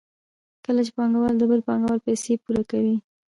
کله 0.65 0.81
چې 0.85 0.91
پانګوال 0.97 1.35
د 1.37 1.43
بل 1.51 1.59
پانګوال 1.67 1.99
پیسې 2.07 2.33
پور 2.43 2.57
کوي 2.71 2.95